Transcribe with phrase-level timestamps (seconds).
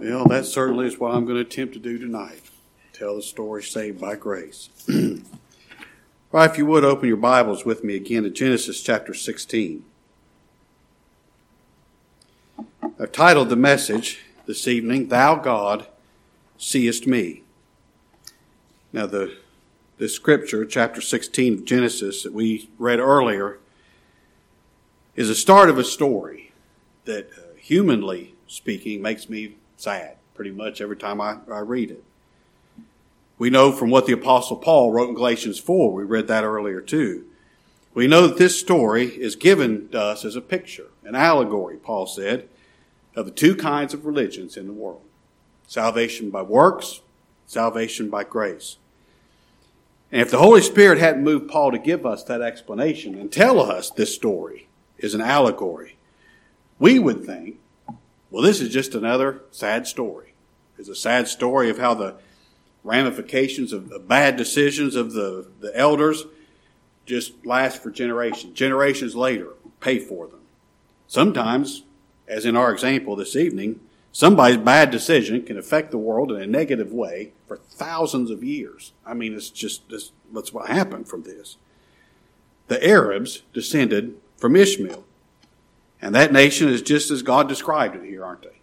[0.00, 2.40] Well, that certainly is what I'm going to attempt to do tonight.
[2.94, 4.70] Tell the story saved by grace.
[6.32, 9.82] Right, if you would open your Bibles with me again to Genesis chapter 16.
[13.00, 15.88] I've titled the message this evening, Thou God
[16.56, 17.42] Seest Me.
[18.92, 19.38] Now, the,
[19.98, 23.58] the scripture, chapter 16 of Genesis, that we read earlier,
[25.16, 26.52] is a start of a story
[27.06, 32.02] that, uh, humanly speaking, makes me sad pretty much every time I, I read it.
[33.38, 36.80] We know from what the apostle Paul wrote in Galatians 4, we read that earlier
[36.80, 37.24] too.
[37.94, 42.06] We know that this story is given to us as a picture, an allegory, Paul
[42.06, 42.48] said,
[43.16, 45.02] of the two kinds of religions in the world.
[45.66, 47.00] Salvation by works,
[47.46, 48.76] salvation by grace.
[50.12, 53.60] And if the Holy Spirit hadn't moved Paul to give us that explanation and tell
[53.60, 55.96] us this story is an allegory,
[56.78, 57.59] we would think,
[58.30, 60.34] well, this is just another sad story.
[60.78, 62.16] It's a sad story of how the
[62.84, 66.24] ramifications of, bad decisions of the, the elders
[67.06, 68.54] just last for generations.
[68.54, 69.48] Generations later,
[69.80, 70.40] pay for them.
[71.06, 71.82] Sometimes,
[72.28, 73.80] as in our example this evening,
[74.12, 78.92] somebody's bad decision can affect the world in a negative way for thousands of years.
[79.04, 79.82] I mean, it's just
[80.32, 81.56] that's what happened from this.
[82.68, 85.04] The Arabs descended from Ishmael.
[86.02, 88.60] And that nation is just as God described it here, aren't they?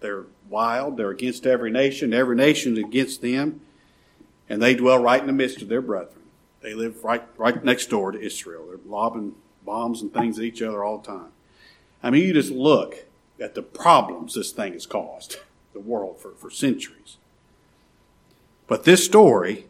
[0.00, 0.96] They're wild.
[0.96, 2.12] They're against every nation.
[2.12, 3.60] Every nation's against them.
[4.48, 6.22] And they dwell right in the midst of their brethren.
[6.60, 8.66] They live right, right next door to Israel.
[8.66, 11.32] They're lobbing bombs and things at each other all the time.
[12.02, 13.06] I mean, you just look
[13.40, 15.36] at the problems this thing has caused
[15.72, 17.16] the world for, for centuries.
[18.66, 19.66] But this story,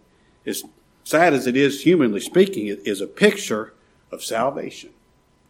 [0.46, 0.64] as
[1.04, 3.74] sad as it is, humanly speaking, is a picture
[4.10, 4.90] of salvation.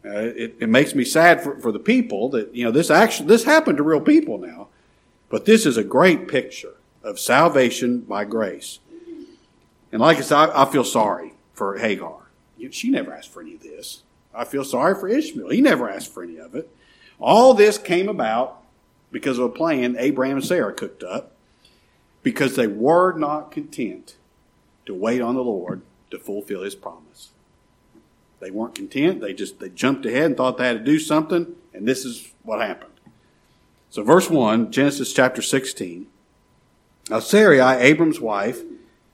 [0.05, 3.27] Uh, it, it, makes me sad for, for the people that, you know, this actually,
[3.27, 4.67] this happened to real people now.
[5.29, 8.79] But this is a great picture of salvation by grace.
[9.91, 12.27] And like I said, I, I feel sorry for Hagar.
[12.71, 14.03] She never asked for any of this.
[14.33, 15.49] I feel sorry for Ishmael.
[15.49, 16.69] He never asked for any of it.
[17.19, 18.61] All this came about
[19.11, 21.33] because of a plan Abraham and Sarah cooked up
[22.23, 24.15] because they were not content
[24.85, 27.29] to wait on the Lord to fulfill his promise.
[28.43, 29.21] They weren't content.
[29.21, 32.33] They just they jumped ahead and thought they had to do something, and this is
[32.43, 32.91] what happened.
[33.89, 36.07] So, verse 1, Genesis chapter 16.
[37.09, 38.63] Now, Sarai, Abram's wife,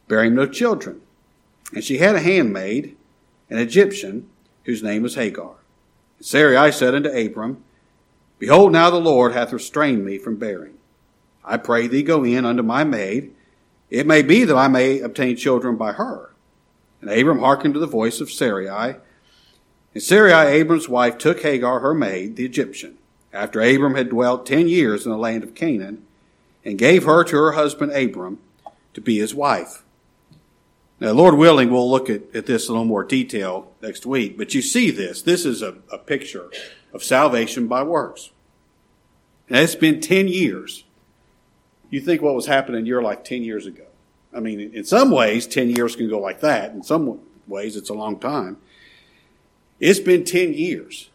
[0.08, 1.02] bare him no children.
[1.74, 2.96] And she had a handmaid,
[3.50, 4.28] an Egyptian,
[4.64, 5.56] whose name was Hagar.
[6.18, 7.64] And Sarai said unto Abram,
[8.40, 10.76] Behold, now the Lord hath restrained me from bearing.
[11.44, 13.36] I pray thee, go in unto my maid.
[13.90, 16.34] It may be that I may obtain children by her.
[17.02, 18.96] And Abram hearkened to the voice of Sarai.
[20.00, 22.98] And Sarai, Abram's wife, took Hagar, her maid, the Egyptian
[23.34, 26.06] after Abram had dwelt ten years in the land of Canaan,
[26.64, 28.40] and gave her to her husband Abram
[28.94, 29.84] to be his wife.
[31.02, 34.38] Now, Lord willing, we'll look at, at this in a little more detail next week,
[34.38, 35.22] but you see this.
[35.22, 36.50] This is a, a picture
[36.94, 38.30] of salvation by works.
[39.50, 40.86] Now, it's been 10 years.
[41.90, 43.88] You think what was happening in your life 10 years ago.
[44.34, 46.72] I mean, in some ways, 10 years can go like that.
[46.72, 48.60] In some ways, it's a long time.
[49.80, 51.10] It's been 10 years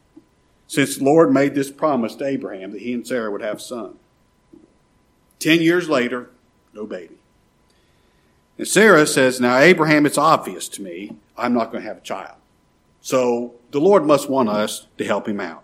[0.67, 3.61] since the Lord made this promise to Abraham that he and Sarah would have a
[3.61, 3.97] son.
[5.39, 6.31] Ten years later,
[6.73, 7.17] no baby.
[8.57, 12.03] And Sarah says, Now, Abraham, it's obvious to me I'm not going to have a
[12.03, 12.37] child.
[13.01, 15.63] So the Lord must want us to help him out.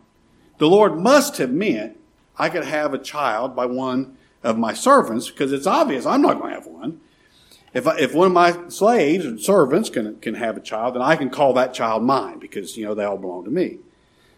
[0.59, 1.99] The Lord must have meant
[2.37, 6.39] I could have a child by one of my servants because it's obvious I'm not
[6.39, 7.00] going to have one.
[7.73, 11.03] If, I, if one of my slaves and servants can, can have a child, then
[11.03, 13.79] I can call that child mine because, you know, they all belong to me.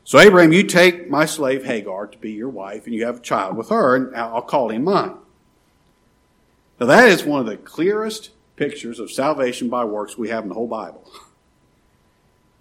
[0.05, 3.21] So, Abraham, you take my slave Hagar to be your wife, and you have a
[3.21, 5.15] child with her, and I'll call him mine.
[6.81, 10.49] Now, that is one of the clearest pictures of salvation by works we have in
[10.49, 11.09] the whole Bible.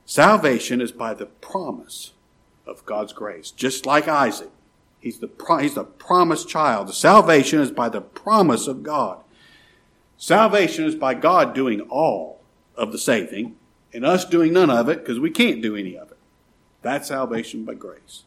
[0.06, 2.12] Salvation is by the promise
[2.68, 4.52] of God's grace, just like Isaac.
[5.00, 5.29] He's the,
[5.59, 6.88] he's the promised child.
[6.88, 9.24] The salvation is by the promise of God.
[10.22, 12.41] Salvation is by God doing all
[12.76, 13.56] of the saving,
[13.91, 16.18] and us doing none of it because we can't do any of it.
[16.84, 18.22] That's salvation by grace.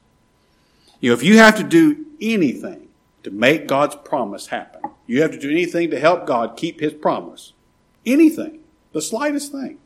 [0.98, 2.88] You know, if you have to do anything
[3.22, 6.92] to make God's promise happen, you have to do anything to help God keep his
[6.92, 7.52] promise,
[8.04, 8.58] anything,
[8.90, 9.78] the slightest thing,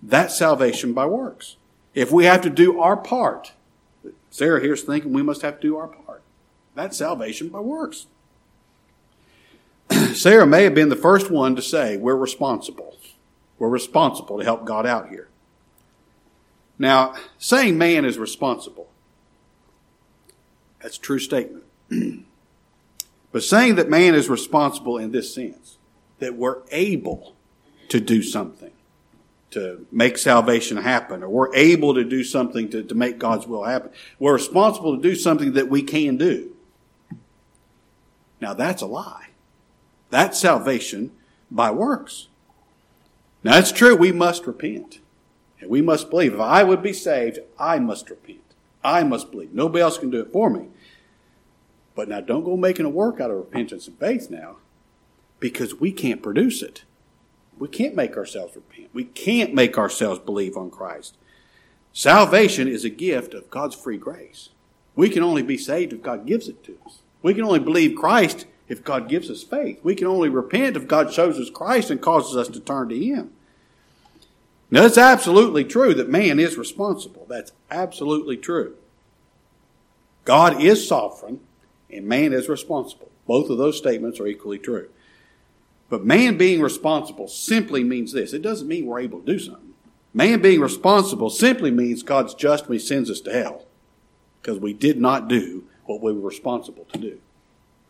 [0.00, 1.56] that's salvation by works.
[1.92, 3.52] If we have to do our part,
[4.30, 6.22] Sarah here's thinking we must have to do our part.
[6.76, 8.06] That's salvation by works.
[10.14, 12.96] Sarah may have been the first one to say, We're responsible.
[13.58, 15.28] We're responsible to help God out here.
[16.78, 18.88] Now, saying man is responsible,
[20.82, 21.64] that's a true statement.
[23.32, 25.78] but saying that man is responsible in this sense,
[26.18, 27.34] that we're able
[27.88, 28.72] to do something
[29.50, 33.64] to make salvation happen, or we're able to do something to, to make God's will
[33.64, 33.90] happen.
[34.18, 36.54] We're responsible to do something that we can do.
[38.40, 39.25] Now that's a lie.
[40.10, 41.12] That's salvation
[41.50, 42.28] by works.
[43.42, 45.00] Now it's true, we must repent.
[45.60, 46.34] And we must believe.
[46.34, 48.40] If I would be saved, I must repent.
[48.84, 49.52] I must believe.
[49.52, 50.68] Nobody else can do it for me.
[51.94, 54.56] But now don't go making a work out of repentance and faith now,
[55.40, 56.84] because we can't produce it.
[57.58, 58.90] We can't make ourselves repent.
[58.92, 61.16] We can't make ourselves believe on Christ.
[61.92, 64.50] Salvation is a gift of God's free grace.
[64.94, 66.98] We can only be saved if God gives it to us.
[67.22, 69.80] We can only believe Christ if God gives us faith.
[69.82, 72.98] We can only repent if God shows us Christ and causes us to turn to
[72.98, 73.32] Him.
[74.70, 77.26] Now, it's absolutely true that man is responsible.
[77.28, 78.74] That's absolutely true.
[80.24, 81.40] God is sovereign
[81.88, 83.10] and man is responsible.
[83.26, 84.88] Both of those statements are equally true.
[85.88, 88.32] But man being responsible simply means this.
[88.32, 89.74] It doesn't mean we're able to do something.
[90.12, 93.66] Man being responsible simply means God's just when he sends us to hell
[94.40, 97.20] because we did not do what we were responsible to do.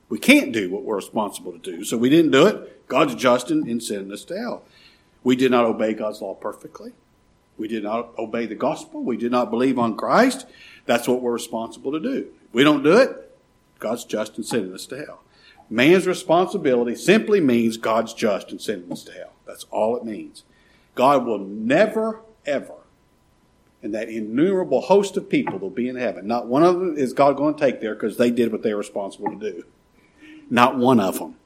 [0.09, 2.89] We can't do what we're responsible to do, so we didn't do it.
[2.89, 4.63] God's just in, in sending us to hell.
[5.25, 6.93] We did not obey God's law perfectly.
[7.59, 9.03] We did not obey the gospel.
[9.03, 10.47] We did not believe on Christ.
[10.85, 12.29] That's what we're responsible to do.
[12.49, 13.37] If we don't do it,
[13.79, 15.23] God's just in sending us to hell.
[15.69, 19.33] Man's responsibility simply means God's just in sending us to hell.
[19.47, 20.45] That's all it means.
[20.95, 22.75] God will never, ever,
[23.83, 26.27] and that innumerable host of people will be in heaven.
[26.27, 28.73] Not one of them is God going to take there because they did what they
[28.73, 29.65] were responsible to do.
[30.49, 31.37] Not one of them.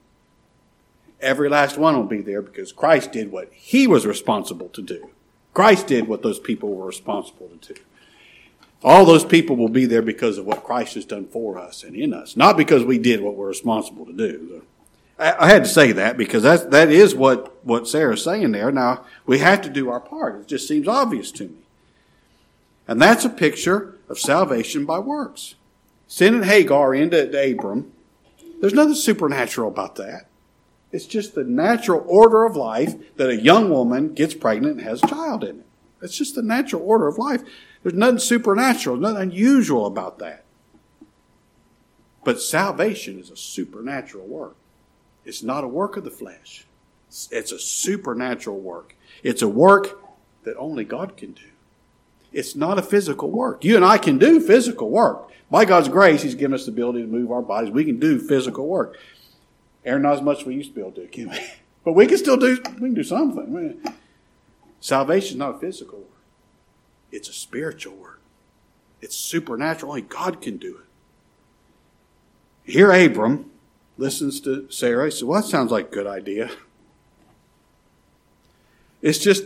[1.21, 5.11] Every last one will be there because Christ did what he was responsible to do.
[5.53, 7.81] Christ did what those people were responsible to do.
[8.83, 11.95] All those people will be there because of what Christ has done for us and
[11.95, 14.63] in us, not because we did what we're responsible to do.
[15.19, 18.73] I, had to say that because that's, that is what, what Sarah's saying there.
[18.73, 20.41] Now, we have to do our part.
[20.41, 21.59] It just seems obvious to me.
[22.89, 25.57] And that's a picture of salvation by works.
[26.09, 27.93] Sending Hagar into Abram,
[28.61, 30.27] there's nothing supernatural about that.
[30.93, 35.03] It's just the natural order of life that a young woman gets pregnant and has
[35.03, 35.67] a child in it.
[36.03, 37.43] It's just the natural order of life.
[37.83, 40.45] There's nothing supernatural, nothing unusual about that.
[42.25, 44.57] But salvation is a supernatural work.
[45.25, 46.67] It's not a work of the flesh.
[47.31, 48.97] It's a supernatural work.
[49.23, 50.03] It's a work
[50.45, 51.50] that only God can do.
[52.33, 53.65] It's not a physical work.
[53.65, 55.31] You and I can do physical work.
[55.51, 57.71] By God's grace, He's given us the ability to move our bodies.
[57.71, 58.97] We can do physical work.
[59.85, 61.39] Aaron, not as much as we used to be able to, can we?
[61.83, 63.83] But we can still do, we can do something.
[64.81, 66.09] Salvation is not a physical work.
[67.11, 68.21] It's a spiritual work.
[69.01, 69.93] It's supernatural.
[69.93, 72.71] Only God can do it.
[72.71, 73.51] Here, Abram
[73.97, 75.07] listens to Sarah.
[75.07, 76.51] He says, Well, that sounds like a good idea.
[79.03, 79.45] It's just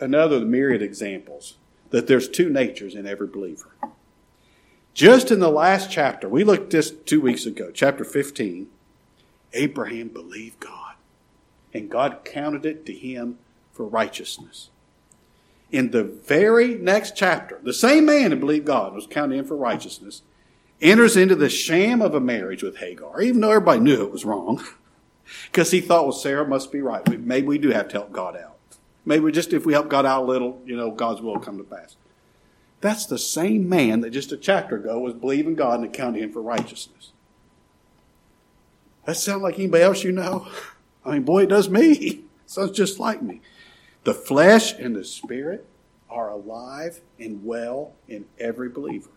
[0.00, 1.54] another of the myriad examples
[1.90, 3.70] that there's two natures in every believer.
[4.94, 8.68] Just in the last chapter, we looked this two weeks ago, chapter 15,
[9.52, 10.94] Abraham believed God,
[11.74, 13.38] and God counted it to him
[13.72, 14.70] for righteousness
[15.70, 19.56] in the very next chapter, the same man who believed God was counted in for
[19.56, 20.22] righteousness,
[20.80, 24.24] enters into the sham of a marriage with Hagar, even though everybody knew it was
[24.24, 24.62] wrong,
[25.46, 27.06] because he thought, well, Sarah must be right.
[27.18, 28.55] Maybe we do have to help God out.
[29.06, 31.64] Maybe just if we help God out a little, you know, God's will come to
[31.64, 31.96] pass.
[32.80, 36.32] That's the same man that just a chapter ago was believing God and accounting him
[36.32, 37.12] for righteousness.
[39.06, 40.48] That sound like anybody else you know?
[41.04, 42.24] I mean, boy, it does me.
[42.46, 43.40] Sounds just like me.
[44.04, 45.66] The flesh and the spirit
[46.10, 49.10] are alive and well in every believer.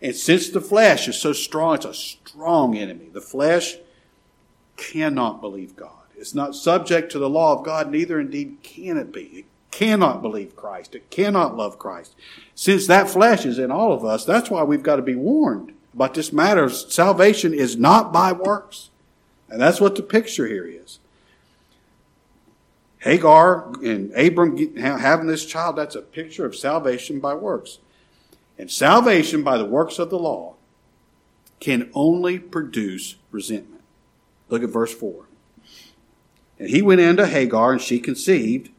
[0.00, 3.08] And since the flesh is so strong, it's a strong enemy.
[3.12, 3.76] The flesh
[4.76, 6.05] cannot believe God.
[6.18, 9.22] It's not subject to the law of God, neither indeed can it be.
[9.22, 10.94] It cannot believe Christ.
[10.94, 12.14] It cannot love Christ.
[12.54, 15.74] Since that flesh is in all of us, that's why we've got to be warned
[15.92, 16.68] about this matter.
[16.70, 18.90] Salvation is not by works.
[19.48, 20.98] And that's what the picture here is.
[23.00, 27.78] Hagar and Abram having this child, that's a picture of salvation by works.
[28.58, 30.54] And salvation by the works of the law
[31.60, 33.82] can only produce resentment.
[34.48, 35.25] Look at verse 4.
[36.58, 38.70] And he went into Hagar, and she conceived.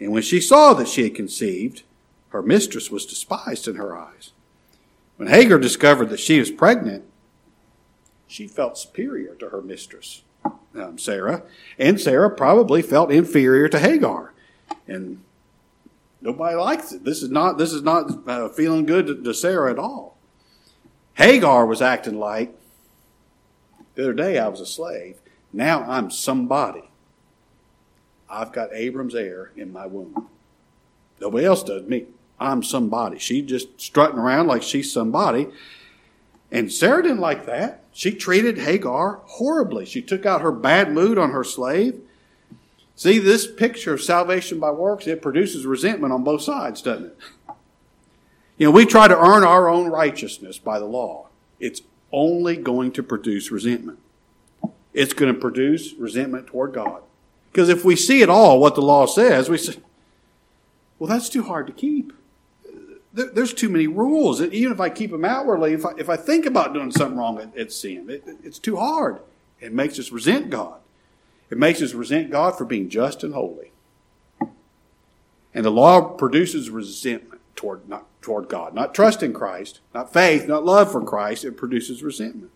[0.00, 1.82] And when she saw that she had conceived,
[2.30, 4.32] her mistress was despised in her eyes.
[5.16, 7.04] When Hagar discovered that she was pregnant,
[8.26, 10.22] she felt superior to her mistress
[10.74, 11.42] um, Sarah,
[11.78, 14.32] and Sarah probably felt inferior to Hagar,
[14.86, 15.22] and
[16.20, 17.04] nobody likes it.
[17.04, 20.16] This is not this is not uh, feeling good to, to Sarah at all.
[21.14, 22.54] Hagar was acting like
[23.94, 25.18] The other day I was a slave.
[25.52, 26.90] Now I'm somebody.
[28.34, 30.28] I've got Abram's heir in my womb.
[31.20, 32.06] Nobody else does me.
[32.40, 33.18] I'm somebody.
[33.18, 35.46] She just strutting around like she's somebody.
[36.50, 37.84] And Sarah didn't like that.
[37.92, 39.86] She treated Hagar horribly.
[39.86, 42.00] She took out her bad mood on her slave.
[42.96, 47.18] See, this picture of salvation by works, it produces resentment on both sides, doesn't it?
[48.58, 51.28] You know, we try to earn our own righteousness by the law.
[51.60, 54.00] It's only going to produce resentment.
[54.92, 57.03] It's going to produce resentment toward God.
[57.54, 59.76] Because if we see at all what the law says, we say,
[60.98, 62.12] well, that's too hard to keep.
[63.12, 64.42] There's too many rules.
[64.42, 67.52] Even if I keep them outwardly, if I, if I think about doing something wrong,
[67.54, 68.10] it's sin.
[68.10, 69.20] It, it's too hard.
[69.60, 70.80] It makes us resent God.
[71.48, 73.70] It makes us resent God for being just and holy.
[75.54, 78.74] And the law produces resentment toward, not, toward God.
[78.74, 81.44] Not trust in Christ, not faith, not love for Christ.
[81.44, 82.50] It produces resentment.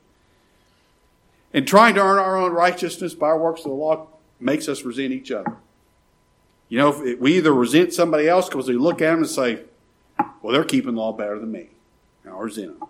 [1.55, 4.09] And trying to earn our own righteousness by works of the law
[4.41, 5.57] makes us resent each other.
[6.69, 9.61] You know, we either resent somebody else because we look at them and say,
[10.43, 11.71] well, they're keeping the law better than me.
[12.25, 12.89] And I resent them.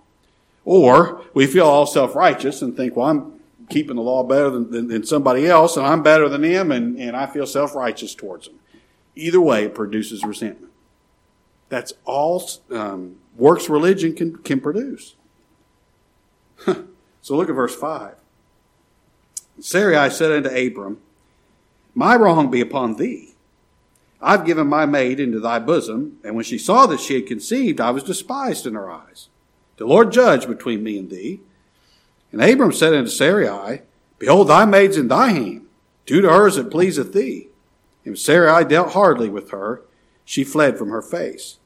[0.64, 4.70] Or we feel all self righteous and think, well, I'm keeping the law better than,
[4.70, 8.14] than, than, somebody else and I'm better than them and, and I feel self righteous
[8.14, 8.58] towards them.
[9.14, 10.72] Either way, it produces resentment.
[11.68, 15.16] That's all um, works religion can, can produce.
[16.66, 18.14] so look at verse 5.
[19.60, 20.98] Sarai said unto Abram,
[21.98, 23.34] My wrong be upon thee.
[24.22, 27.80] I've given my maid into thy bosom, and when she saw that she had conceived,
[27.80, 29.28] I was despised in her eyes.
[29.78, 31.40] The Lord judge between me and thee.
[32.30, 33.82] And Abram said unto Sarai,
[34.20, 35.66] Behold, thy maid's in thy hand.
[36.06, 37.48] Do to her as it pleaseth thee.
[38.04, 39.82] And Sarai dealt hardly with her.
[40.24, 41.58] She fled from her face.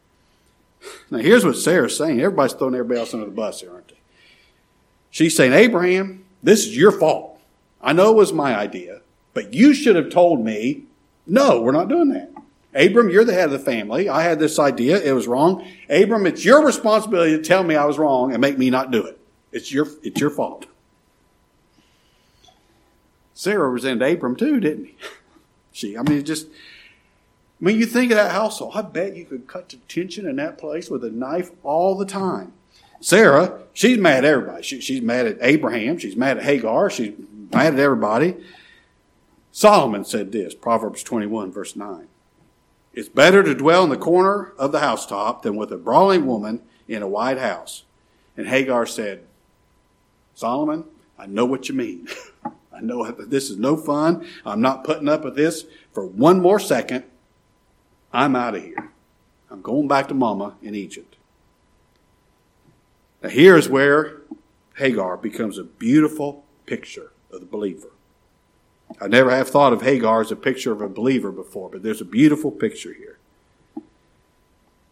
[1.10, 2.22] Now here's what Sarah's saying.
[2.22, 4.00] Everybody's throwing everybody else under the bus here, aren't they?
[5.10, 7.38] She's saying, Abraham, this is your fault.
[7.82, 9.01] I know it was my idea,
[9.34, 10.84] but you should have told me,
[11.26, 12.30] no, we're not doing that.
[12.74, 14.08] Abram, you're the head of the family.
[14.08, 15.00] I had this idea.
[15.00, 15.66] It was wrong.
[15.90, 19.04] Abram, it's your responsibility to tell me I was wrong and make me not do
[19.04, 19.18] it.
[19.52, 20.66] It's your, it's your fault.
[23.34, 24.96] Sarah resented Abram too, didn't he?
[25.72, 26.48] She, I mean, just,
[27.58, 30.58] when you think of that household, I bet you could cut the tension in that
[30.58, 32.52] place with a knife all the time.
[33.00, 34.62] Sarah, she's mad at everybody.
[34.62, 35.98] She, she's mad at Abraham.
[35.98, 36.88] She's mad at Hagar.
[36.88, 37.14] She's
[37.52, 38.36] mad at everybody.
[39.52, 42.08] Solomon said this, Proverbs 21, verse 9.
[42.94, 46.62] It's better to dwell in the corner of the housetop than with a brawling woman
[46.88, 47.84] in a wide house.
[48.36, 49.24] And Hagar said,
[50.34, 50.84] Solomon,
[51.18, 52.08] I know what you mean.
[52.72, 54.26] I know that this is no fun.
[54.44, 57.04] I'm not putting up with this for one more second.
[58.12, 58.90] I'm out of here.
[59.50, 61.16] I'm going back to mama in Egypt.
[63.22, 64.22] Now, here's where
[64.76, 67.91] Hagar becomes a beautiful picture of the believer.
[69.00, 72.00] I never have thought of Hagar as a picture of a believer before, but there's
[72.00, 73.18] a beautiful picture here.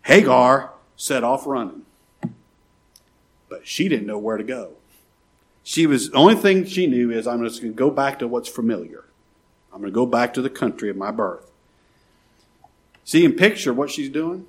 [0.02, 1.84] Hagar set off running,
[3.48, 4.72] but she didn't know where to go.
[5.62, 8.28] She was, the only thing she knew is I'm just going to go back to
[8.28, 9.04] what's familiar.
[9.72, 11.50] I'm going to go back to the country of my birth.
[13.04, 14.46] See in picture what she's doing?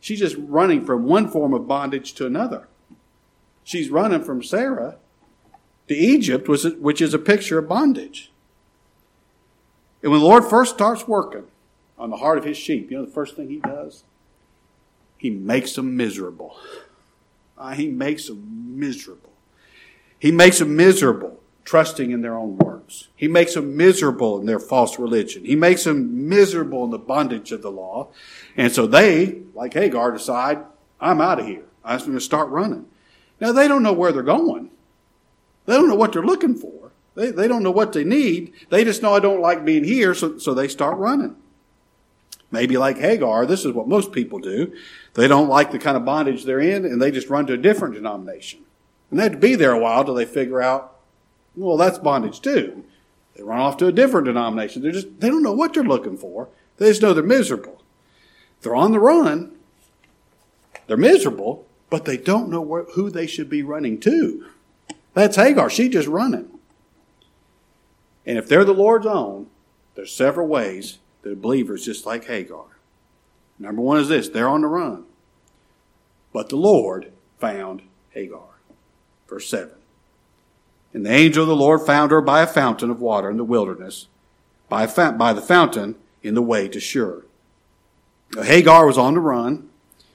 [0.00, 2.68] She's just running from one form of bondage to another.
[3.64, 4.96] She's running from Sarah
[5.88, 8.29] to Egypt, which is a picture of bondage.
[10.02, 11.44] And when the Lord first starts working
[11.98, 14.04] on the heart of his sheep, you know the first thing he does?
[15.16, 16.56] He makes them miserable.
[17.58, 19.32] Uh, he makes them miserable.
[20.18, 23.08] He makes them miserable trusting in their own works.
[23.14, 25.44] He makes them miserable in their false religion.
[25.44, 28.08] He makes them miserable in the bondage of the law.
[28.56, 30.64] And so they, like Hagar, decide,
[31.00, 31.64] I'm out of here.
[31.84, 32.86] I'm going to start running.
[33.40, 34.70] Now they don't know where they're going.
[35.66, 36.79] They don't know what they're looking for.
[37.20, 38.54] They, they don't know what they need.
[38.70, 41.36] They just know I don't like being here, so, so they start running.
[42.50, 44.74] Maybe like Hagar, this is what most people do.
[45.12, 47.58] They don't like the kind of bondage they're in, and they just run to a
[47.58, 48.60] different denomination.
[49.10, 50.96] And they have to be there a while till they figure out,
[51.54, 52.84] well, that's bondage too.
[53.36, 54.80] They run off to a different denomination.
[54.80, 56.48] They're just, they don't know what they're looking for.
[56.78, 57.82] They just know they're miserable.
[58.62, 59.58] They're on the run.
[60.86, 64.46] They're miserable, but they don't know where, who they should be running to.
[65.12, 65.68] That's Hagar.
[65.68, 66.59] She's just running.
[68.30, 69.48] And if they're the Lord's own,
[69.96, 72.76] there's several ways that a believer is just like Hagar.
[73.58, 75.02] Number one is this they're on the run.
[76.32, 77.10] But the Lord
[77.40, 78.60] found Hagar.
[79.28, 79.72] Verse 7.
[80.94, 83.42] And the angel of the Lord found her by a fountain of water in the
[83.42, 84.06] wilderness,
[84.68, 87.24] by, fa- by the fountain in the way to Shur.
[88.36, 89.70] Now, Hagar was on the run.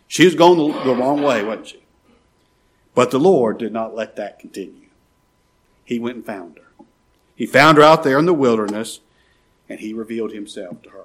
[0.07, 1.83] She was going the, the wrong way, wasn't she?
[2.93, 4.87] But the Lord did not let that continue.
[5.83, 6.64] he went and found her.
[7.35, 9.01] He found her out there in the wilderness,
[9.67, 11.03] and he revealed himself to her.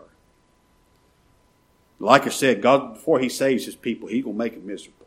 [1.98, 5.06] Like I said, God, before he saves his people, he's going to make them miserable.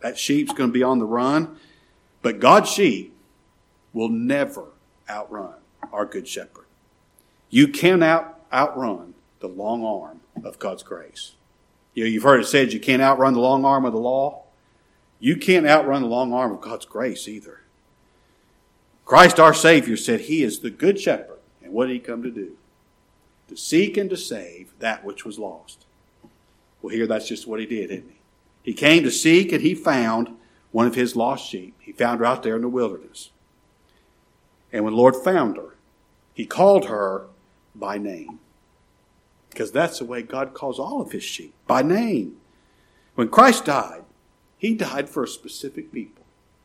[0.00, 1.56] That sheep's going to be on the run,
[2.22, 3.16] but God's sheep
[3.92, 4.66] will never
[5.08, 5.54] outrun
[5.92, 6.66] our good shepherd.
[7.48, 11.32] You cannot outrun the long arm of God's grace.
[11.94, 14.44] You know, you've heard it said you can't outrun the long arm of the law.
[15.18, 17.59] You can't outrun the long arm of God's grace either.
[19.10, 21.40] Christ our Savior said he is the good shepherd.
[21.64, 22.56] And what did he come to do?
[23.48, 25.84] To seek and to save that which was lost.
[26.80, 28.20] Well, here that's just what he did, isn't he?
[28.62, 30.36] He came to seek and he found
[30.70, 31.74] one of his lost sheep.
[31.80, 33.30] He found her out there in the wilderness.
[34.72, 35.74] And when the Lord found her,
[36.32, 37.26] he called her
[37.74, 38.38] by name.
[39.50, 42.36] Because that's the way God calls all of his sheep, by name.
[43.16, 44.04] When Christ died,
[44.56, 46.19] he died for a specific people.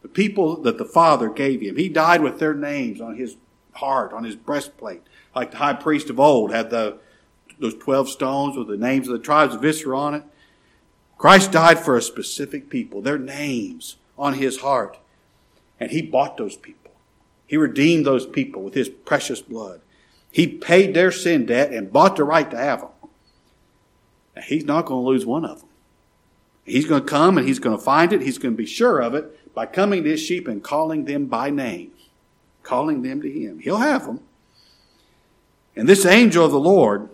[0.06, 1.78] The people that the Father gave him.
[1.78, 3.38] He died with their names on his
[3.72, 5.02] heart, on his breastplate.
[5.36, 7.00] Like the high priest of old had the,
[7.58, 10.24] those 12 stones with the names of the tribes of Israel on it.
[11.18, 15.00] Christ died for a specific people, their names on his heart.
[15.80, 16.92] And he bought those people.
[17.48, 19.82] He redeemed those people with his precious blood.
[20.32, 22.90] He paid their sin debt and bought the right to have them.
[24.36, 25.70] Now, he's not going to lose one of them.
[26.64, 28.22] He's going to come and he's going to find it.
[28.22, 31.26] He's going to be sure of it by coming to his sheep and calling them
[31.26, 31.92] by name,
[32.62, 33.60] calling them to him.
[33.60, 34.20] He'll have them.
[35.76, 37.10] And this angel of the Lord,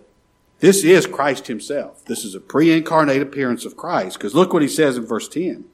[0.58, 2.04] this is Christ himself.
[2.04, 4.18] This is a pre incarnate appearance of Christ.
[4.18, 5.64] Because look what he says in verse 10.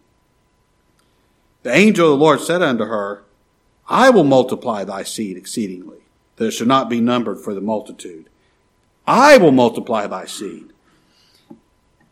[1.62, 3.24] The angel of the Lord said unto her,
[3.88, 5.98] I will multiply thy seed exceedingly,
[6.36, 8.28] that it shall not be numbered for the multitude.
[9.06, 10.70] I will multiply thy seed.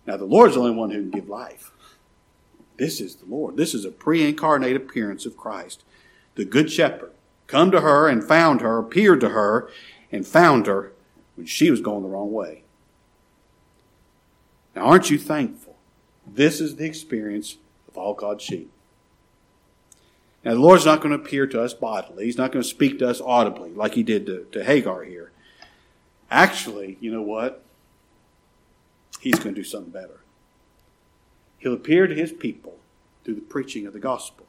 [0.06, 1.72] Now, the Lord is the only one who can give life.
[2.76, 3.56] This is the Lord.
[3.56, 5.84] This is a pre incarnate appearance of Christ.
[6.34, 7.12] The Good Shepherd
[7.46, 9.70] come to her and found her, appeared to her
[10.12, 10.92] and found her
[11.36, 12.62] when she was going the wrong way.
[14.74, 15.76] Now, aren't you thankful?
[16.26, 17.56] This is the experience
[17.88, 18.70] of all God's sheep.
[20.44, 22.24] Now, the Lord's not going to appear to us bodily.
[22.24, 25.32] He's not going to speak to us audibly like he did to, to Hagar here.
[26.30, 27.64] Actually, you know what?
[29.20, 30.20] He's going to do something better.
[31.58, 32.78] He'll appear to his people
[33.24, 34.46] through the preaching of the gospel.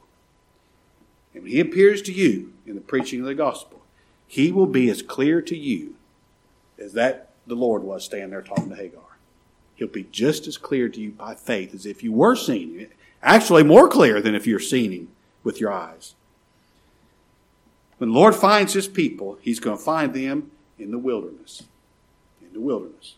[1.34, 3.82] And when he appears to you in the preaching of the gospel,
[4.26, 5.96] he will be as clear to you
[6.78, 9.02] as that the Lord was standing there talking to Hagar.
[9.74, 12.88] He'll be just as clear to you by faith as if you were seeing him.
[13.22, 15.08] Actually, more clear than if you're seeing him
[15.42, 16.14] with your eyes.
[17.98, 21.64] When the Lord finds his people, he's going to find them in the wilderness.
[22.40, 23.16] In the wilderness.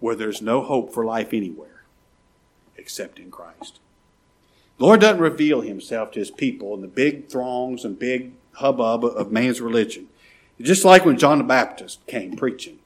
[0.00, 1.75] Where there's no hope for life anywhere
[2.76, 3.80] except in Christ.
[4.78, 9.04] The Lord doesn't reveal himself to his people in the big throngs and big hubbub
[9.04, 10.08] of man's religion.
[10.60, 12.78] Just like when John the Baptist came preaching.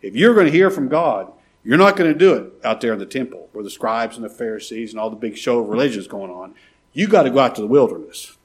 [0.00, 1.32] If you're going to hear from God,
[1.64, 4.24] you're not going to do it out there in the temple where the scribes and
[4.24, 6.54] the Pharisees and all the big show of religion is going on.
[6.92, 8.36] You got to go out to the wilderness.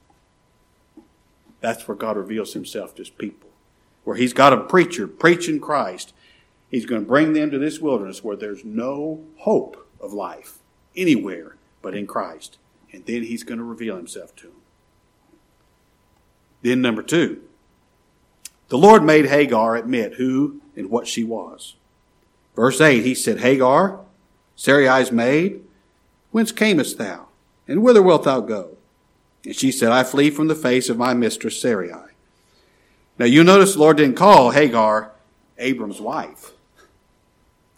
[1.60, 3.50] That's where God reveals himself to his people.
[4.04, 6.14] Where he's got a preacher preaching Christ.
[6.70, 10.58] He's going to bring them to this wilderness where there's no hope of life
[10.96, 12.58] anywhere but in Christ.
[12.92, 14.52] And then he's going to reveal himself to him.
[16.62, 17.42] Then, number two,
[18.68, 21.76] the Lord made Hagar admit who and what she was.
[22.56, 24.00] Verse 8, he said, Hagar,
[24.56, 25.62] Sarai's maid,
[26.32, 27.28] whence camest thou?
[27.68, 28.76] And whither wilt thou go?
[29.44, 32.12] And she said, I flee from the face of my mistress Sarai.
[33.18, 35.12] Now you notice the Lord didn't call Hagar
[35.58, 36.52] Abram's wife.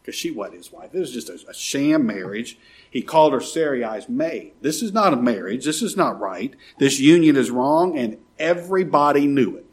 [0.00, 0.94] Because she wasn't his wife.
[0.94, 2.58] It was just a, a sham marriage.
[2.90, 4.52] He called her Sarai's maid.
[4.60, 5.64] This is not a marriage.
[5.64, 6.54] This is not right.
[6.78, 9.66] This union is wrong, and everybody knew it.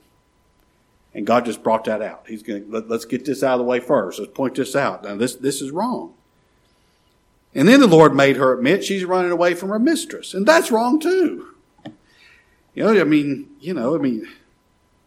[1.13, 2.25] And God just brought that out.
[2.27, 4.19] He's going to, let, us get this out of the way first.
[4.19, 5.03] Let's point this out.
[5.03, 6.13] Now, this, this is wrong.
[7.55, 10.35] And then the Lord made her admit she's running away from her mistress.
[10.35, 11.55] And that's wrong too.
[12.75, 14.27] You know, I mean, you know, I mean,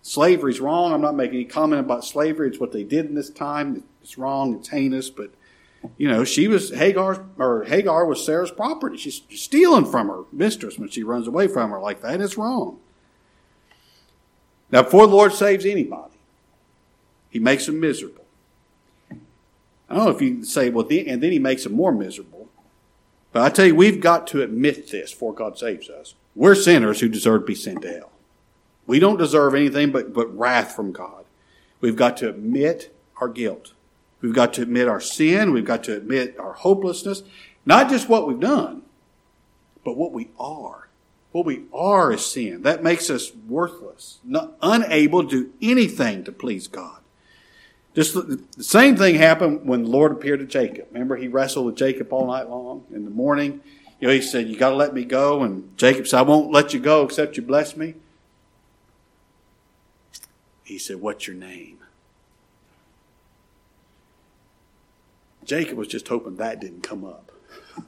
[0.03, 0.93] slavery's wrong.
[0.93, 2.49] I'm not making any comment about slavery.
[2.49, 3.85] It's what they did in this time.
[4.03, 4.55] It's wrong.
[4.55, 5.11] It's heinous.
[5.11, 5.31] But,
[5.97, 8.97] you know, she was Hagar, or Hagar was Sarah's property.
[8.97, 12.21] She's stealing from her mistress when she runs away from her like that.
[12.21, 12.79] It's wrong.
[14.71, 16.15] Now, before the Lord saves anybody,
[17.29, 18.25] he makes them miserable.
[19.89, 22.49] I don't know if you say, well, and then he makes them more miserable.
[23.33, 26.15] But I tell you, we've got to admit this before God saves us.
[26.35, 28.13] We're sinners who deserve to be sent to hell.
[28.87, 31.25] We don't deserve anything but, but wrath from God.
[31.81, 33.73] We've got to admit our guilt.
[34.21, 35.53] We've got to admit our sin.
[35.53, 37.23] We've got to admit our hopelessness.
[37.65, 38.83] Not just what we've done,
[39.85, 40.89] but what we are
[41.33, 42.63] What we are is sin.
[42.63, 46.99] That makes us worthless, not, unable to do anything to please God.
[47.95, 50.89] Just the same thing happened when the Lord appeared to Jacob.
[50.93, 52.85] Remember, he wrestled with Jacob all night long.
[52.93, 53.61] In the morning,
[54.01, 56.53] you know, he said, "You got to let me go," and Jacob said, "I won't
[56.53, 57.95] let you go except you bless me."
[60.63, 61.80] He said, "What's your name?"
[65.45, 67.33] Jacob was just hoping that didn't come up.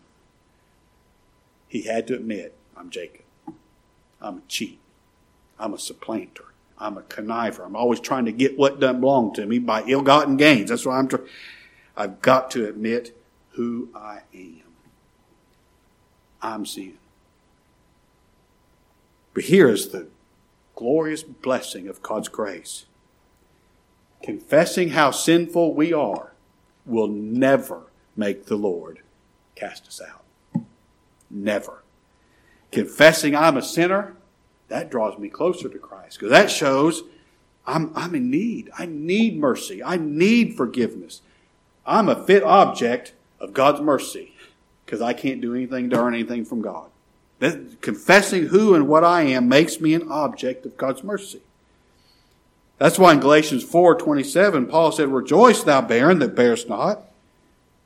[1.68, 3.24] He had to admit, "I'm Jacob.
[4.20, 4.78] I'm a cheat.
[5.58, 7.64] I'm a supplanter." I'm a conniver.
[7.64, 10.68] I'm always trying to get what doesn't belong to me by ill-gotten gains.
[10.68, 11.28] That's why I'm trying.
[11.96, 13.16] I've got to admit
[13.50, 14.62] who I am.
[16.42, 16.94] I'm sin.
[19.32, 20.08] But here is the
[20.74, 22.86] glorious blessing of God's grace.
[24.22, 26.31] Confessing how sinful we are
[26.86, 27.82] will never
[28.16, 29.00] make the Lord
[29.54, 30.64] cast us out.
[31.30, 31.82] Never.
[32.70, 34.14] Confessing I'm a sinner
[34.68, 37.02] that draws me closer to Christ because that shows
[37.66, 38.70] I'm, I'm in need.
[38.78, 39.82] I need mercy.
[39.82, 41.20] I need forgiveness.
[41.86, 44.34] I'm a fit object of God's mercy
[44.84, 46.90] because I can't do anything to earn anything from God.
[47.38, 51.40] That, confessing who and what I am makes me an object of God's mercy.
[52.78, 57.02] That's why in Galatians 4 27, Paul said, Rejoice, thou barren that bearest not.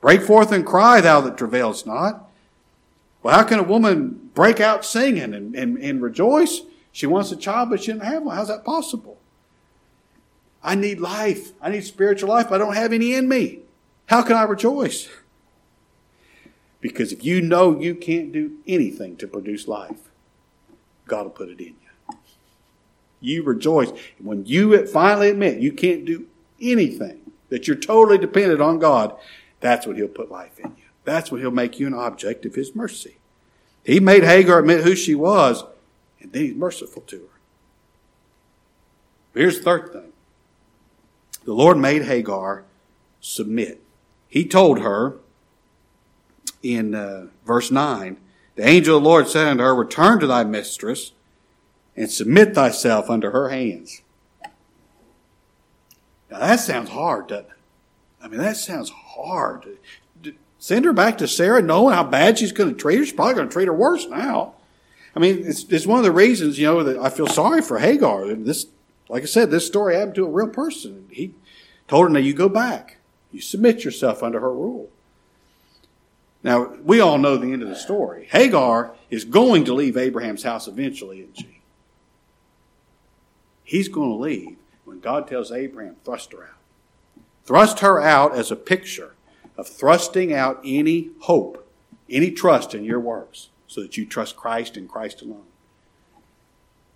[0.01, 2.29] Break forth and cry, thou that travailest not.
[3.21, 6.61] Well, how can a woman break out singing and, and, and rejoice?
[6.91, 8.35] She wants a child, but she didn't have one.
[8.35, 9.17] How's that possible?
[10.63, 11.51] I need life.
[11.61, 12.51] I need spiritual life.
[12.51, 13.59] I don't have any in me.
[14.07, 15.09] How can I rejoice?
[16.81, 20.09] Because if you know you can't do anything to produce life,
[21.07, 21.86] God will put it in you.
[23.19, 23.91] You rejoice.
[24.19, 26.27] When you finally admit you can't do
[26.61, 29.15] anything, that you're totally dependent on God,
[29.59, 30.83] that's when He'll put life in you.
[31.03, 33.17] That's when He'll make you an object of His mercy.
[33.83, 35.63] He made Hagar admit who she was
[36.19, 37.39] and then he's merciful to her.
[39.33, 40.11] Here's the third thing.
[41.45, 42.65] The Lord made Hagar
[43.21, 43.81] submit.
[44.27, 45.19] He told her
[46.61, 48.17] in uh, verse 9,
[48.55, 51.13] the angel of the Lord said unto her, Return to thy mistress
[51.97, 54.01] and submit thyself under her hands.
[56.29, 57.51] Now that sounds hard, doesn't it?
[58.21, 59.65] I mean, that sounds hard.
[60.59, 63.05] Send her back to Sarah knowing how bad she's going to treat her.
[63.05, 64.53] She's probably going to treat her worse now.
[65.15, 67.79] I mean, it's, it's one of the reasons, you know, that I feel sorry for
[67.79, 68.33] Hagar.
[68.35, 68.67] This,
[69.09, 71.07] like I said, this story happened to a real person.
[71.11, 71.33] He
[71.87, 72.97] told her, now you go back.
[73.31, 74.89] You submit yourself under her rule.
[76.43, 78.27] Now, we all know the end of the story.
[78.29, 81.56] Hagar is going to leave Abraham's house eventually, isn't she?
[83.67, 87.23] He's going to leave when God tells Abraham, thrust her out.
[87.43, 89.13] Thrust her out as a picture
[89.57, 91.69] of thrusting out any hope,
[92.09, 95.43] any trust in your works so that you trust Christ and Christ alone.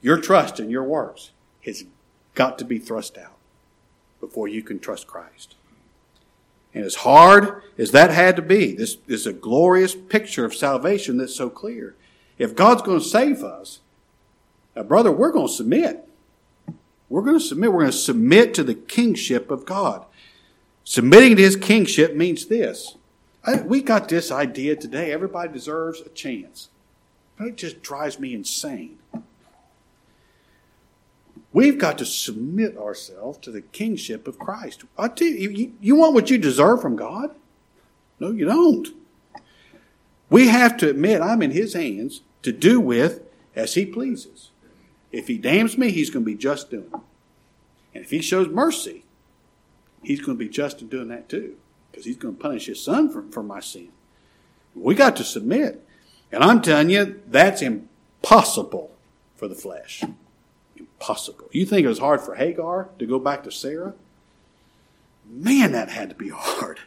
[0.02, 1.32] Your trust in your works
[1.66, 1.84] has
[2.36, 3.36] got to be thrust out
[4.22, 5.56] before you can trust Christ.
[6.74, 11.18] And as hard as that had to be, this is a glorious picture of salvation
[11.18, 11.96] that's so clear.
[12.38, 13.82] If God's going to save us,
[14.74, 16.08] now, brother, we're going to submit.
[17.12, 17.74] We're going to submit.
[17.74, 20.06] We're going to submit to the kingship of God.
[20.86, 22.96] Submitting to his kingship means this
[23.44, 25.12] I, we got this idea today.
[25.12, 26.70] Everybody deserves a chance.
[27.38, 28.98] It just drives me insane.
[31.52, 34.86] We've got to submit ourselves to the kingship of Christ.
[34.98, 37.36] I tell you, you, you want what you deserve from God?
[38.22, 38.88] No, you don't.
[40.30, 44.51] We have to admit I'm in His hands to do with as He pleases.
[45.12, 47.00] If He damns me, He's going to be just doing it.
[47.94, 49.04] And if He shows mercy,
[50.04, 51.58] He's going to be just in doing that too
[51.92, 53.90] because he's going to punish his son for, for my sin.
[54.74, 55.86] We got to submit.
[56.32, 58.92] And I'm telling you, that's impossible
[59.36, 60.04] for the flesh.
[60.78, 61.50] Impossible.
[61.52, 63.94] You think it was hard for Hagar to go back to Sarah?
[65.30, 66.80] Man, that had to be hard.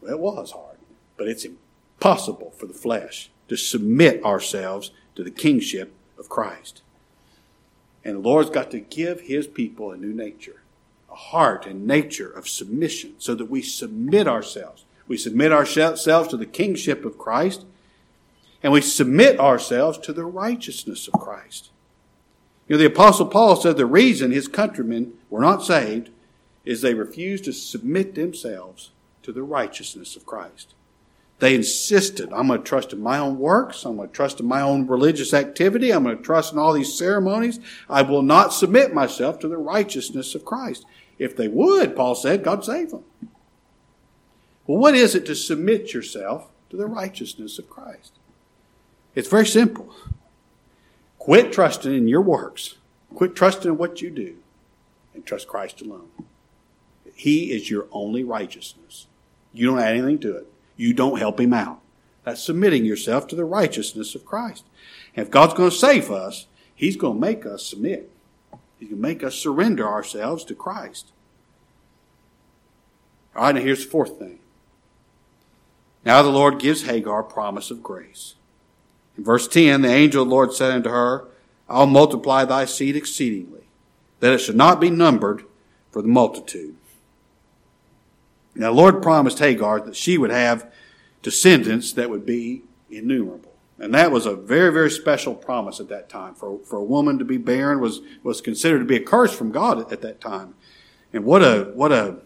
[0.00, 0.78] Well, it was hard,
[1.16, 6.82] but it's impossible for the flesh to submit ourselves to the kingship of Christ.
[8.04, 10.62] And the Lord's got to give his people a new nature
[11.10, 14.84] a heart and nature of submission so that we submit ourselves.
[15.08, 17.64] We submit ourselves to the kingship of Christ
[18.62, 21.70] and we submit ourselves to the righteousness of Christ.
[22.66, 26.10] You know, the Apostle Paul said the reason his countrymen were not saved
[26.64, 28.90] is they refused to submit themselves
[29.22, 30.74] to the righteousness of Christ.
[31.38, 33.84] They insisted, I'm going to trust in my own works.
[33.84, 35.90] I'm going to trust in my own religious activity.
[35.90, 37.60] I'm going to trust in all these ceremonies.
[37.90, 40.86] I will not submit myself to the righteousness of Christ.
[41.18, 43.04] If they would, Paul said, God save them.
[44.66, 48.12] Well, what is it to submit yourself to the righteousness of Christ?
[49.14, 49.94] It's very simple.
[51.18, 52.76] Quit trusting in your works.
[53.14, 54.36] Quit trusting in what you do
[55.14, 56.08] and trust Christ alone.
[57.14, 59.06] He is your only righteousness.
[59.52, 60.52] You don't add anything to it.
[60.76, 61.80] You don't help him out.
[62.24, 64.64] That's submitting yourself to the righteousness of Christ.
[65.14, 68.10] And if God's going to save us, he's going to make us submit.
[68.78, 71.12] He's going to make us surrender ourselves to Christ.
[73.34, 74.38] All right, now here's the fourth thing.
[76.04, 78.34] Now the Lord gives Hagar a promise of grace.
[79.16, 81.26] In verse 10, the angel of the Lord said unto her,
[81.68, 83.64] I'll multiply thy seed exceedingly,
[84.20, 85.44] that it should not be numbered
[85.90, 86.76] for the multitude.
[88.56, 90.72] Now, the Lord promised Hagar that she would have
[91.22, 93.52] descendants that would be innumerable.
[93.78, 96.34] And that was a very, very special promise at that time.
[96.34, 99.52] For, for a woman to be barren was, was considered to be a curse from
[99.52, 100.54] God at that time.
[101.12, 102.18] And what a, what a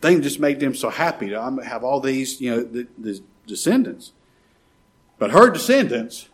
[0.00, 4.12] thing just made them so happy to have all these, you know, the, the descendants.
[5.18, 6.28] But her descendants,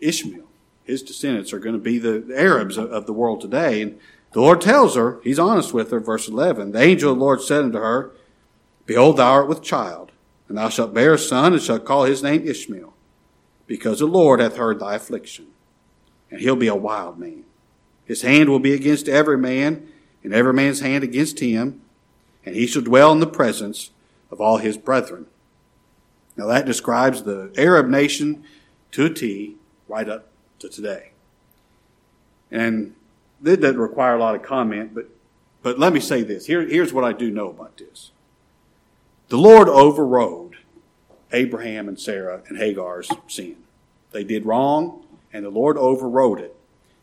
[0.00, 0.48] Ishmael,
[0.82, 3.82] his descendants are going to be the Arabs of, of the world today.
[3.82, 4.00] And
[4.38, 7.42] the Lord tells her, he's honest with her, verse 11, the angel of the Lord
[7.42, 8.12] said unto her,
[8.86, 10.12] Behold, thou art with child,
[10.46, 12.94] and thou shalt bear a son, and shalt call his name Ishmael,
[13.66, 15.48] because the Lord hath heard thy affliction.
[16.30, 17.46] And he'll be a wild man.
[18.04, 19.88] His hand will be against every man,
[20.22, 21.80] and every man's hand against him,
[22.46, 23.90] and he shall dwell in the presence
[24.30, 25.26] of all his brethren.
[26.36, 28.44] Now that describes the Arab nation
[28.92, 29.56] to a T
[29.88, 30.28] right up
[30.60, 31.10] to today.
[32.52, 32.94] And
[33.40, 35.08] that doesn't require a lot of comment, but,
[35.62, 36.46] but let me say this.
[36.46, 38.10] Here, here's what I do know about this.
[39.28, 40.56] The Lord overrode
[41.32, 43.56] Abraham and Sarah and Hagar's sin.
[44.12, 46.56] They did wrong, and the Lord overrode it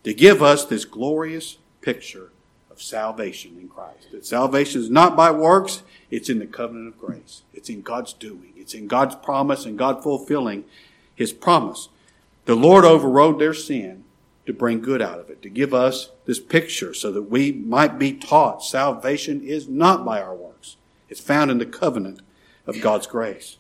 [0.03, 2.31] to give us this glorious picture
[2.71, 4.11] of salvation in Christ.
[4.11, 7.43] That salvation is not by works, it's in the covenant of grace.
[7.53, 8.53] It's in God's doing.
[8.55, 10.65] It's in God's promise and God fulfilling
[11.15, 11.89] His promise.
[12.45, 14.04] The Lord overrode their sin
[14.45, 17.97] to bring good out of it, to give us this picture so that we might
[17.97, 20.77] be taught salvation is not by our works.
[21.09, 22.21] It's found in the covenant
[22.67, 23.57] of God's grace.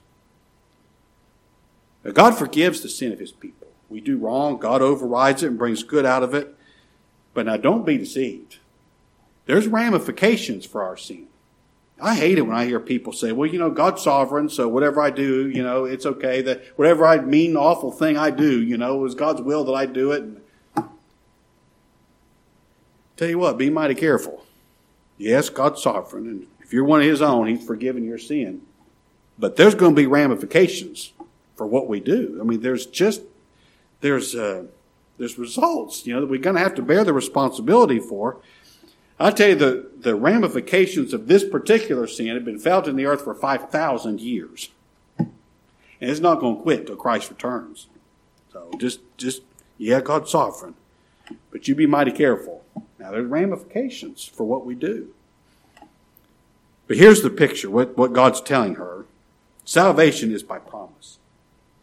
[2.03, 3.67] Now, God forgives the sin of His people.
[3.89, 6.55] We do wrong, God overrides it and brings good out of it.
[7.33, 8.57] But now don't be deceived.
[9.45, 11.27] There's ramifications for our sin.
[12.01, 15.01] I hate it when I hear people say, well, you know, God's sovereign, so whatever
[15.01, 16.41] I do, you know, it's okay.
[16.41, 19.73] That whatever I mean, awful thing I do, you know, it was God's will that
[19.73, 20.23] I do it.
[20.23, 20.41] And
[23.17, 24.45] Tell you what, be mighty careful.
[25.17, 28.61] Yes, God's sovereign, and if you're one of His own, He's forgiven your sin.
[29.39, 31.13] But there's going to be ramifications
[31.55, 32.37] for what we do.
[32.39, 33.21] I mean, there's just
[34.01, 34.65] there's uh,
[35.17, 38.37] there's results, you know, that we're going to have to bear the responsibility for.
[39.17, 43.05] I tell you, the the ramifications of this particular sin have been felt in the
[43.05, 44.69] earth for five thousand years,
[45.17, 45.29] and
[46.01, 47.87] it's not going to quit till Christ returns.
[48.51, 49.43] So just just
[49.77, 50.75] yeah, God's sovereign,
[51.51, 52.64] but you be mighty careful
[52.97, 55.13] now, there's ramifications for what we do.
[56.87, 59.05] But here's the picture what, what God's telling her
[59.65, 61.19] salvation is by promise,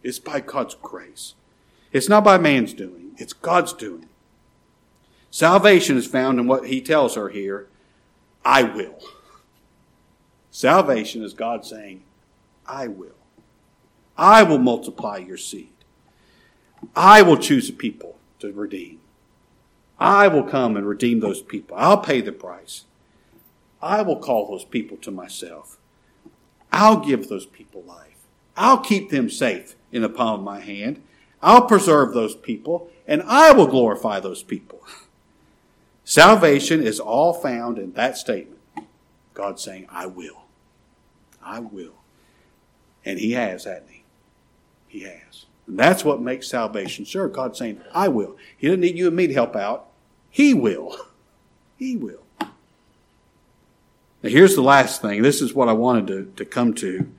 [0.02, 1.34] it's by God's grace.
[1.92, 4.08] It's not by man's doing, it's God's doing.
[5.30, 7.66] Salvation is found in what he tells her here
[8.44, 8.98] I will.
[10.50, 12.02] Salvation is God saying,
[12.66, 13.14] I will.
[14.16, 15.72] I will multiply your seed.
[16.94, 19.01] I will choose a people to redeem.
[19.98, 21.76] I will come and redeem those people.
[21.78, 22.84] I'll pay the price.
[23.80, 25.78] I will call those people to myself.
[26.72, 28.26] I'll give those people life.
[28.56, 31.02] I'll keep them safe in the palm of my hand.
[31.42, 34.82] I'll preserve those people and I will glorify those people.
[36.04, 38.60] Salvation is all found in that statement.
[39.34, 40.44] God saying, I will.
[41.42, 41.94] I will.
[43.04, 44.04] And He has, hasn't He?
[44.88, 45.46] He has.
[45.66, 47.28] That's what makes salvation sure.
[47.28, 48.36] God saying, I will.
[48.56, 49.88] He doesn't need you and me to help out.
[50.30, 50.96] He will.
[51.78, 52.22] He will.
[52.38, 52.48] Now,
[54.30, 55.20] here's the last thing.
[55.20, 57.12] This is what I wanted to, to come to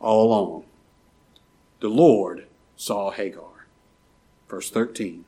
[0.00, 0.64] all along.
[1.78, 3.66] The Lord saw Hagar.
[4.48, 5.24] Verse 13.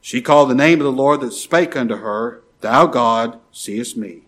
[0.00, 4.22] She called the name of the Lord that spake unto her, Thou God seest me.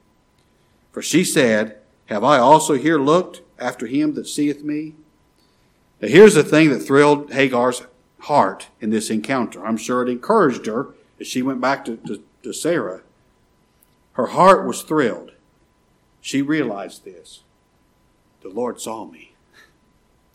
[0.92, 4.94] For she said, Have I also here looked after him that seeth me?
[6.00, 7.82] Now here's the thing that thrilled Hagar's
[8.20, 9.64] heart in this encounter.
[9.66, 13.02] I'm sure it encouraged her as she went back to, to, to Sarah,
[14.12, 15.32] her heart was thrilled.
[16.20, 17.40] She realized this.
[18.42, 19.34] The Lord saw me.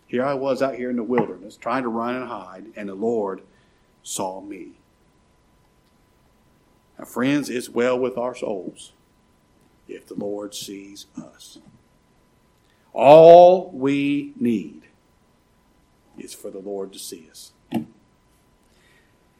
[0.07, 2.95] Here I was out here in the wilderness trying to run and hide, and the
[2.95, 3.41] Lord
[4.03, 4.73] saw me.
[6.97, 8.93] Now, friends, it's well with our souls
[9.87, 11.57] if the Lord sees us.
[12.93, 14.83] All we need
[16.17, 17.51] is for the Lord to see us.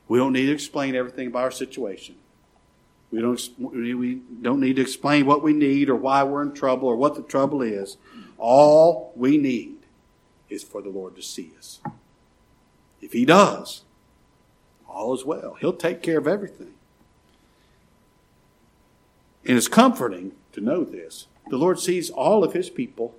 [0.08, 2.16] We don't need to explain everything about our situation.
[3.12, 6.88] We don't, we don't need to explain what we need or why we're in trouble
[6.88, 7.98] or what the trouble is.
[8.38, 9.78] All we need
[10.50, 11.80] is for the Lord to see us.
[13.02, 13.84] If He does,
[14.88, 15.58] all is well.
[15.60, 16.74] He'll take care of everything.
[19.46, 21.28] And it's comforting to know this.
[21.50, 23.16] The Lord sees all of His people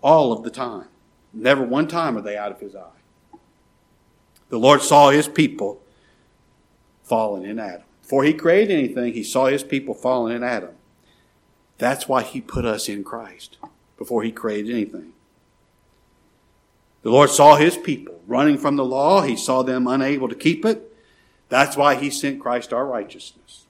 [0.00, 0.88] all of the time.
[1.32, 3.38] Never one time are they out of His eye.
[4.48, 5.80] The Lord saw His people
[7.02, 7.82] fallen in Adam.
[8.02, 10.74] Before He created anything, He saw His people fallen in Adam.
[11.76, 13.58] That's why He put us in Christ
[13.96, 15.12] before He created anything.
[17.02, 19.22] The Lord saw His people running from the law.
[19.22, 20.92] He saw them unable to keep it.
[21.48, 23.66] That's why He sent Christ our righteousness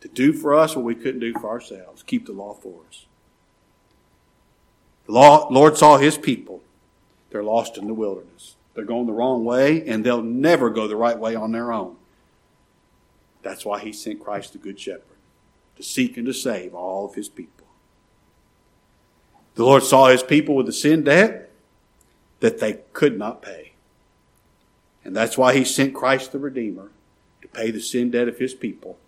[0.00, 3.06] to do for us what we couldn't do for ourselves, keep the law for us.
[5.06, 6.62] The Lord saw his people.
[7.30, 8.56] They're lost in the wilderness.
[8.74, 11.96] They're going the wrong way, and they'll never go the right way on their own.
[13.42, 15.04] That's why he sent Christ the Good Shepherd
[15.76, 17.66] to seek and to save all of his people.
[19.54, 21.50] The Lord saw his people with a sin debt
[22.40, 23.72] that they could not pay.
[25.04, 26.90] And that's why he sent Christ the Redeemer
[27.42, 28.98] to pay the sin debt of his people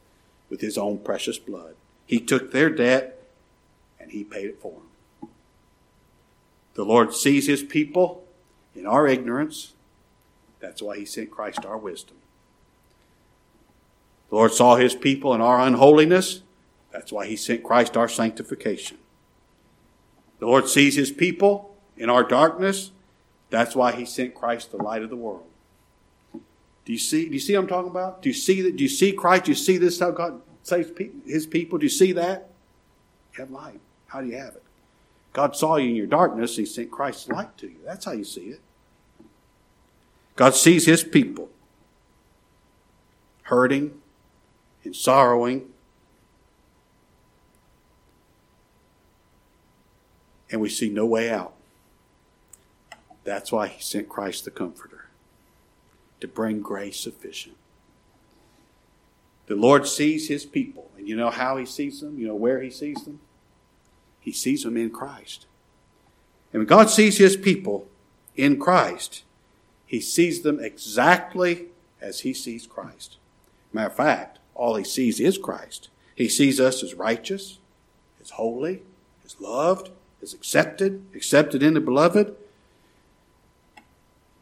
[0.49, 1.75] with his own precious blood.
[2.07, 3.23] He took their debt
[4.01, 4.89] and he paid it for them.
[6.75, 8.25] The Lord sees his people
[8.75, 9.73] in our ignorance.
[10.61, 12.17] That's why he sent Christ our wisdom.
[14.31, 16.43] The Lord saw his people in our unholiness.
[16.91, 18.99] That's why he sent Christ our sanctification.
[20.39, 22.93] The Lord sees his people in our darkness.
[23.51, 25.45] That's why he sent Christ the light of the world.
[26.85, 27.27] Do you see?
[27.27, 28.23] Do you see what I'm talking about?
[28.23, 28.77] Do you see that?
[28.77, 29.45] Do you see Christ?
[29.45, 30.01] Do you see this?
[30.01, 30.91] How God saves
[31.27, 31.79] His people?
[31.79, 32.51] Do you see that?
[33.35, 33.81] You have light.
[34.07, 34.62] How do you have it?
[35.33, 36.59] God saw you in your darkness.
[36.59, 37.79] and He sent Christ's light to you.
[37.85, 38.61] That's how you see it.
[40.37, 41.49] God sees His people
[43.45, 44.01] hurting
[44.85, 45.69] and sorrowing.
[50.51, 51.55] And we see no way out.
[53.25, 55.07] That's why He sent Christ the Comforter
[56.21, 57.57] to bring grace sufficient.
[59.47, 60.91] The Lord sees his people.
[60.97, 62.19] And you know how he sees them?
[62.19, 63.21] You know where he sees them?
[64.23, 65.47] He sees them in Christ.
[66.53, 67.89] And when God sees his people
[68.37, 69.25] in Christ,
[69.85, 71.67] he sees them exactly
[72.01, 73.17] as he sees Christ.
[73.73, 75.89] Matter of fact, all he sees is Christ.
[76.15, 77.59] He sees us as righteous,
[78.21, 78.83] as holy,
[79.25, 79.91] as loved,
[80.23, 82.37] as accepted, accepted in the beloved.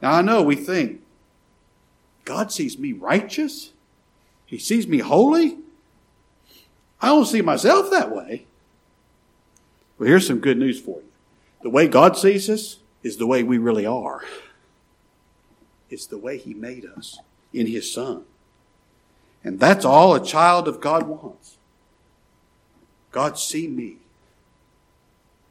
[0.03, 1.01] Now I know we think,
[2.25, 3.73] God sees me righteous.
[4.47, 5.59] He sees me holy.
[7.01, 8.47] I don't see myself that way.
[10.01, 11.09] Well, here's some good news for you.
[11.63, 14.23] The way God sees us is the way we really are.
[15.91, 17.19] It's the way He made us
[17.53, 18.25] in His Son.
[19.45, 21.59] And that's all a child of God wants.
[23.13, 23.99] God, see me.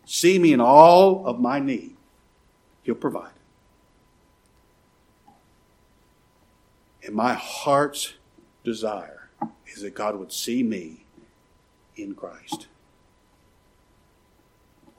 [0.06, 1.96] See me in all of my need.
[2.82, 3.34] He'll provide.
[7.06, 8.16] And my heart's
[8.64, 9.30] desire
[9.68, 11.06] is that God would see me
[11.96, 12.66] in Christ.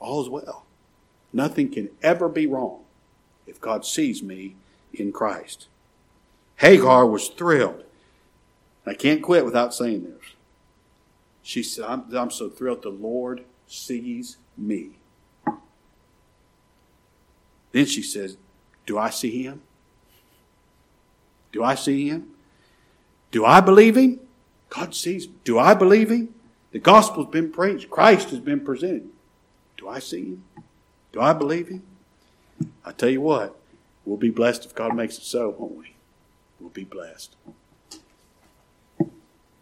[0.01, 0.65] All is well.
[1.31, 2.81] Nothing can ever be wrong
[3.47, 4.55] if God sees me
[4.93, 5.67] in Christ.
[6.57, 7.83] Hagar was thrilled.
[8.85, 10.33] I can't quit without saying this.
[11.43, 14.97] She said, I'm, I'm so thrilled the Lord sees me.
[17.71, 18.37] Then she says,
[18.85, 19.61] Do I see him?
[21.51, 22.31] Do I see him?
[23.29, 24.19] Do I believe him?
[24.69, 25.27] God sees.
[25.43, 26.33] Do I believe him?
[26.71, 27.89] The gospel's been preached.
[27.89, 29.09] Christ has been presented.
[29.81, 30.43] Do I see him?
[31.11, 31.81] Do I believe him?
[32.85, 33.59] I tell you what,
[34.05, 35.95] we'll be blessed if God makes it so, won't we?
[36.59, 37.35] We'll be blessed.
[38.97, 39.09] When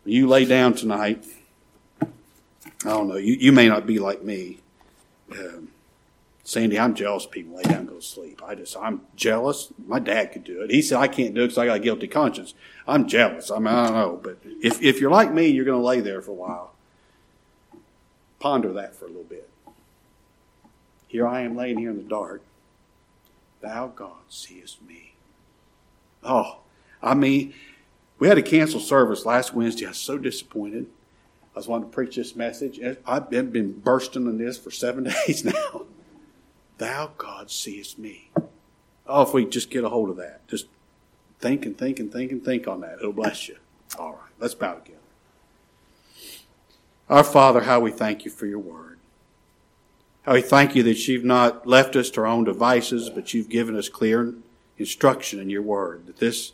[0.03, 1.25] you lay down tonight,
[2.01, 2.07] I
[2.83, 4.59] don't know, you, you may not be like me.
[5.31, 5.69] Um,
[6.43, 8.41] Sandy, I'm jealous people lay down and go to sleep.
[8.45, 9.71] I just, I'm jealous.
[9.87, 10.71] My dad could do it.
[10.71, 12.55] He said, I can't do it because I got a guilty conscience.
[12.85, 13.51] I'm jealous.
[13.51, 14.19] I mean, I don't know.
[14.21, 16.73] But if, if you're like me, you're going to lay there for a while.
[18.39, 19.48] Ponder that for a little bit.
[21.09, 22.41] Here I am laying here in the dark.
[23.61, 25.15] Thou, God, seest me.
[26.23, 26.59] Oh,
[27.01, 27.53] I mean,
[28.19, 29.85] we had to cancel service last Wednesday.
[29.85, 30.85] I was so disappointed.
[31.55, 32.79] I was wanting to preach this message.
[33.05, 35.85] I've been bursting on this for seven days now.
[36.77, 38.29] Thou, God, seest me.
[39.07, 40.47] Oh, if we just get a hold of that.
[40.47, 40.67] Just
[41.39, 42.99] think and think and think and think on that.
[42.99, 43.57] It'll bless you.
[43.97, 44.99] All right, let's bow together.
[47.09, 48.98] Our Father, how we thank you for your word.
[50.23, 53.49] How we thank you that you've not left us to our own devices, but you've
[53.49, 54.33] given us clear
[54.77, 56.53] instruction in your word that this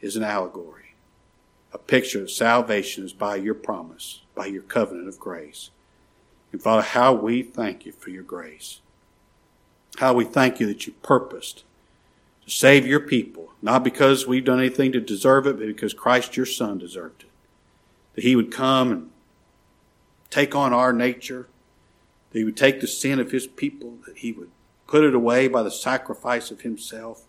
[0.00, 0.94] is an allegory,
[1.72, 5.70] a picture of salvation is by your promise, by your covenant of grace.
[6.52, 8.80] And Father, how we thank you for your grace.
[9.98, 11.64] How we thank you that you purposed
[12.44, 16.36] to save your people, not because we've done anything to deserve it, but because Christ
[16.36, 17.30] your Son deserved it.
[18.14, 19.10] That he would come and
[20.30, 21.48] take on our nature,
[22.34, 24.50] that he would take the sin of his people, that he would
[24.88, 27.22] put it away by the sacrifice of himself,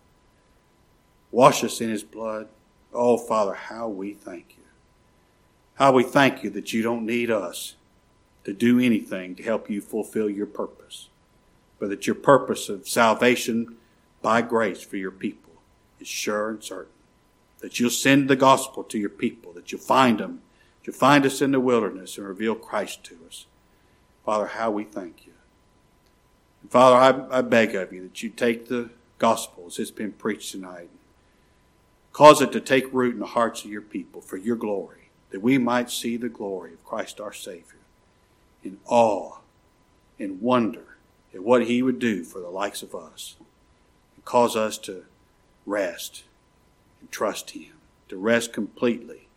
[1.31, 2.47] wash us in his blood.
[2.91, 4.63] Oh, Father, how we thank you.
[5.75, 7.75] How we thank you that you don't need us
[8.45, 11.09] to do anything to help you fulfill your purpose,
[11.77, 13.75] but that your purpose of salvation
[14.23, 15.53] by grace for your people
[15.99, 16.91] is sure and certain.
[17.59, 20.41] That you'll send the gospel to your people, that you'll find them,
[20.79, 23.45] that you'll find us in the wilderness and reveal Christ to us.
[24.25, 25.33] Father, how we thank you.
[26.61, 26.95] And Father,
[27.31, 30.89] I, I beg of you that you take the gospel as it's been preached tonight.
[32.11, 35.41] Cause it to take root in the hearts of your people for your glory, that
[35.41, 37.79] we might see the glory of Christ our Savior
[38.63, 39.37] in awe,
[40.17, 40.97] in wonder
[41.33, 43.35] at what he would do for the likes of us
[44.15, 45.03] and cause us to
[45.65, 46.23] rest
[47.01, 47.73] and trust Him,
[48.09, 49.27] to rest completely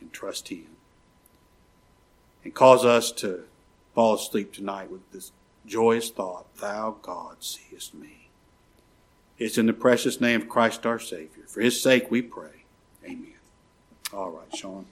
[0.00, 0.66] and trust Him.
[2.44, 3.44] And cause us to
[4.00, 5.30] fall asleep tonight with this
[5.66, 8.30] joyous thought Thou, God, seest me.
[9.36, 11.44] It's in the precious name of Christ our Savior.
[11.46, 12.64] For His sake we pray.
[13.04, 13.34] Amen.
[14.10, 14.86] All right, Sean.